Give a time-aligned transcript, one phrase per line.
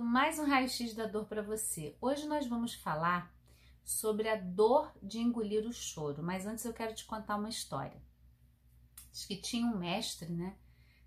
[0.00, 1.94] Mais um raio-x da dor para você.
[2.00, 3.30] Hoje nós vamos falar
[3.84, 8.00] sobre a dor de engolir o choro, mas antes eu quero te contar uma história.
[9.10, 10.56] Diz que tinha um mestre, né?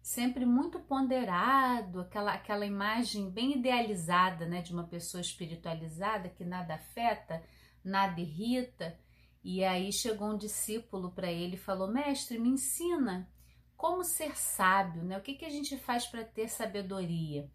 [0.03, 6.75] Sempre muito ponderado, aquela, aquela imagem bem idealizada, né, de uma pessoa espiritualizada que nada
[6.75, 7.43] afeta,
[7.83, 8.99] nada irrita.
[9.43, 13.27] E aí chegou um discípulo para ele e falou: Mestre, me ensina
[13.75, 15.17] como ser sábio, né?
[15.17, 17.49] O que, que a gente faz para ter sabedoria?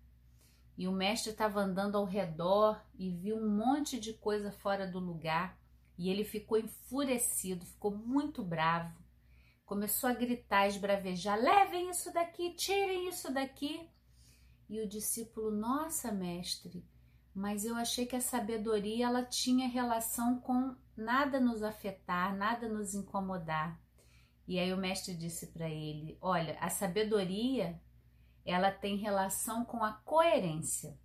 [0.80, 4.98] E o mestre estava andando ao redor e viu um monte de coisa fora do
[4.98, 5.60] lugar.
[5.98, 8.98] E ele ficou enfurecido, ficou muito bravo.
[9.66, 13.90] Começou a gritar, esbravejar: levem isso daqui, tirem isso daqui.
[14.70, 16.82] E o discípulo: Nossa, mestre,
[17.34, 22.94] mas eu achei que a sabedoria ela tinha relação com nada nos afetar, nada nos
[22.94, 23.78] incomodar.
[24.48, 27.78] E aí o mestre disse para ele: Olha, a sabedoria
[28.44, 30.98] ela tem relação com a coerência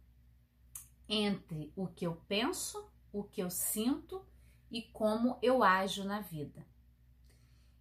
[1.08, 4.26] entre o que eu penso, o que eu sinto
[4.72, 6.66] e como eu ajo na vida.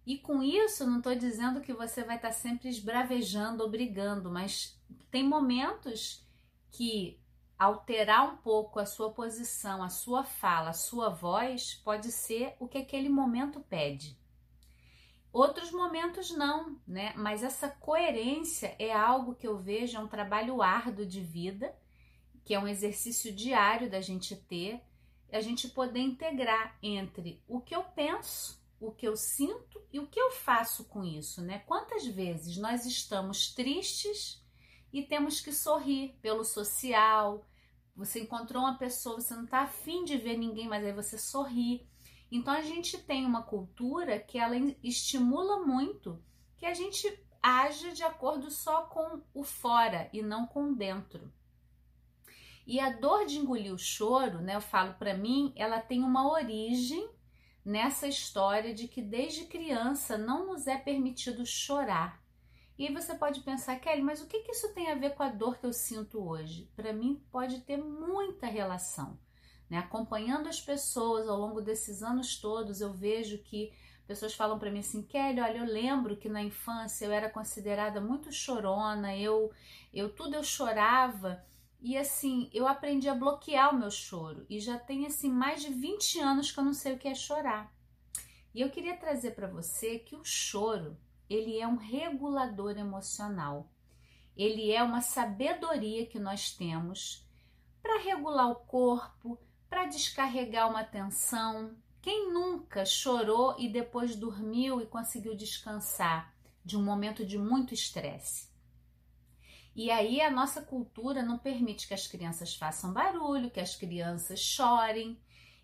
[0.05, 4.31] E com isso, não estou dizendo que você vai estar tá sempre esbravejando ou brigando,
[4.31, 6.23] mas tem momentos
[6.69, 7.19] que
[7.57, 12.67] alterar um pouco a sua posição, a sua fala, a sua voz pode ser o
[12.67, 14.17] que aquele momento pede.
[15.35, 17.11] Outros momentos não, né?
[17.17, 21.75] Mas essa coerência é algo que eu vejo, é um trabalho árduo de vida,
[22.45, 24.81] que é um exercício diário da gente ter,
[25.29, 30.07] a gente poder integrar entre o que eu penso, o que eu sinto e o
[30.07, 31.59] que eu faço com isso, né?
[31.67, 34.41] Quantas vezes nós estamos tristes
[34.93, 37.45] e temos que sorrir pelo social,
[37.93, 41.85] você encontrou uma pessoa, você não está afim de ver ninguém, mas aí você sorri.
[42.31, 46.21] Então a gente tem uma cultura que ela estimula muito
[46.57, 47.07] que a gente
[47.41, 51.31] haja de acordo só com o fora e não com o dentro.
[52.65, 56.27] E a dor de engolir o choro, né, eu falo para mim, ela tem uma
[56.31, 57.07] origem
[57.63, 62.23] nessa história de que desde criança não nos é permitido chorar.
[62.77, 65.23] E aí você pode pensar, Kelly, mas o que, que isso tem a ver com
[65.23, 66.69] a dor que eu sinto hoje?
[66.75, 69.17] Para mim pode ter muita relação.
[69.69, 69.77] Né?
[69.77, 73.73] Acompanhando as pessoas ao longo desses anos todos, eu vejo que
[74.07, 77.99] pessoas falam para mim assim, Kelly, olha, eu lembro que na infância eu era considerada
[77.99, 79.51] muito chorona, eu,
[79.93, 81.43] eu tudo eu chorava
[81.81, 85.69] e assim, eu aprendi a bloquear o meu choro e já tem assim mais de
[85.69, 87.73] 20 anos que eu não sei o que é chorar.
[88.53, 90.97] E eu queria trazer para você que o choro,
[91.29, 93.69] ele é um regulador emocional.
[94.35, 97.25] Ele é uma sabedoria que nós temos
[97.81, 99.37] para regular o corpo,
[99.75, 101.75] para descarregar uma tensão.
[102.01, 108.47] Quem nunca chorou e depois dormiu e conseguiu descansar de um momento de muito estresse?
[109.75, 114.39] E aí a nossa cultura não permite que as crianças façam barulho, que as crianças
[114.39, 115.19] chorem.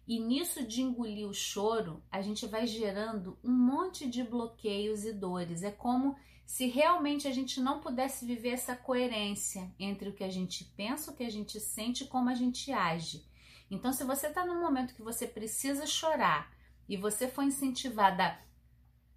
[0.05, 5.13] E nisso de engolir o choro, a gente vai gerando um monte de bloqueios e
[5.13, 5.63] dores.
[5.63, 10.29] É como se realmente a gente não pudesse viver essa coerência entre o que a
[10.29, 13.30] gente pensa, o que a gente sente e como a gente age.
[13.71, 16.53] Então, se você está num momento que você precisa chorar
[16.89, 18.37] e você foi incentivada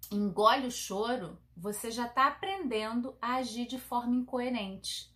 [0.09, 5.13] engole o choro, você já está aprendendo a agir de forma incoerente.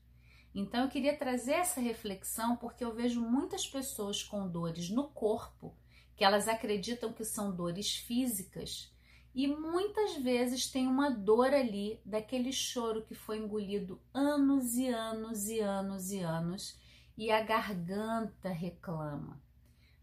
[0.54, 5.74] Então, eu queria trazer essa reflexão porque eu vejo muitas pessoas com dores no corpo
[6.18, 8.92] que elas acreditam que são dores físicas
[9.34, 15.48] e muitas vezes tem uma dor ali daquele choro que foi engolido anos e anos
[15.48, 16.78] e anos e anos
[17.20, 19.44] e a garganta reclama.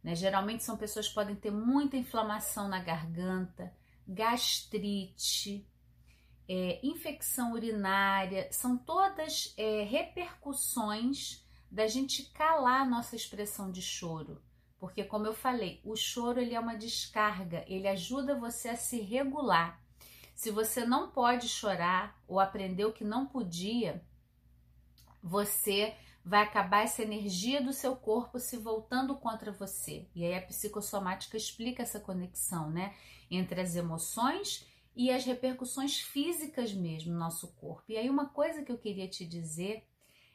[0.05, 0.15] Né?
[0.15, 3.75] Geralmente são pessoas que podem ter muita inflamação na garganta,
[4.07, 5.67] gastrite,
[6.47, 14.43] é, infecção urinária, são todas é, repercussões da gente calar nossa expressão de choro.
[14.79, 19.01] Porque, como eu falei, o choro ele é uma descarga, ele ajuda você a se
[19.01, 19.83] regular.
[20.35, 24.05] Se você não pode chorar ou aprendeu que não podia,
[25.23, 30.09] você vai acabar essa energia do seu corpo se voltando contra você.
[30.13, 32.97] E aí a psicossomática explica essa conexão, né,
[33.31, 37.85] entre as emoções e as repercussões físicas mesmo no nosso corpo.
[37.93, 39.87] E aí uma coisa que eu queria te dizer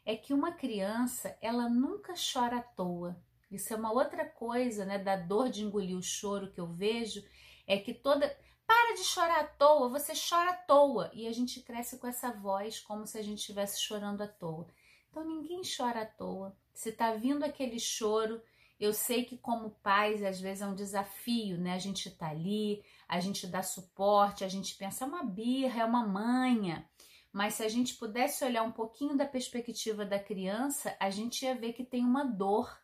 [0.06, 3.22] é que uma criança, ela nunca chora à toa.
[3.52, 7.22] Isso é uma outra coisa, né, da dor de engolir o choro que eu vejo,
[7.68, 8.34] é que toda
[8.66, 11.12] para de chorar à toa, você chora à toa.
[11.14, 14.66] E a gente cresce com essa voz como se a gente estivesse chorando à toa.
[15.12, 16.56] Então ninguém chora à toa.
[16.74, 18.42] Se tá vindo aquele choro,
[18.80, 21.74] eu sei que como pais às vezes é um desafio, né?
[21.74, 25.86] A gente tá ali, a gente dá suporte, a gente pensa é uma birra, é
[25.86, 26.90] uma manha.
[27.34, 31.56] mas se a gente pudesse olhar um pouquinho da perspectiva da criança, a gente ia
[31.56, 32.78] ver que tem uma dor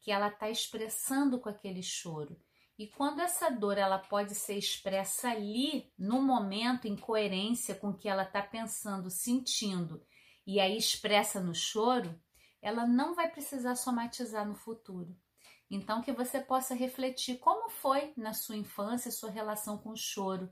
[0.00, 2.40] que ela está expressando com aquele choro.
[2.78, 7.96] E quando essa dor ela pode ser expressa ali, no momento, em coerência com o
[7.96, 10.02] que ela está pensando, sentindo,
[10.48, 12.18] e aí expressa no choro,
[12.62, 15.14] ela não vai precisar somatizar no futuro.
[15.70, 20.48] Então, que você possa refletir como foi na sua infância sua relação com o choro.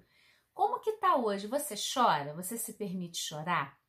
[0.52, 1.46] Como que tá hoje?
[1.46, 2.34] Você chora?
[2.34, 3.80] Você se permite chorar?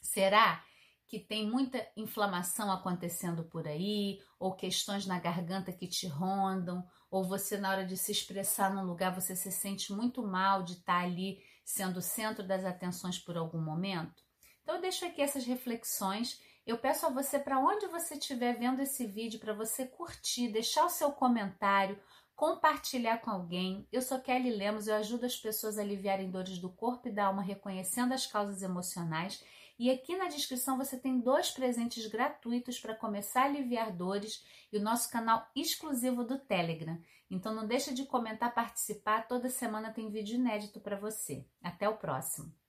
[0.00, 0.64] Será
[1.04, 7.24] que tem muita inflamação acontecendo por aí, ou questões na garganta que te rondam, ou
[7.24, 11.00] você na hora de se expressar num lugar você se sente muito mal de estar
[11.00, 14.23] tá ali sendo o centro das atenções por algum momento?
[14.64, 16.42] Então eu deixo aqui essas reflexões.
[16.66, 20.84] Eu peço a você para onde você estiver vendo esse vídeo para você curtir, deixar
[20.84, 21.96] o seu comentário,
[22.34, 23.86] compartilhar com alguém.
[23.92, 27.26] Eu sou Kelly Lemos, eu ajudo as pessoas a aliviarem dores do corpo e da
[27.26, 29.44] alma, reconhecendo as causas emocionais
[29.78, 34.78] e aqui na descrição você tem dois presentes gratuitos para começar a aliviar dores e
[34.78, 36.98] o nosso canal exclusivo do Telegram.
[37.28, 41.44] Então não deixa de comentar, participar, toda semana tem vídeo inédito para você.
[41.60, 42.63] Até o próximo.